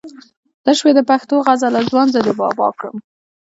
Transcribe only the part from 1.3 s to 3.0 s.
غزله ځوان زه دې بابا کړم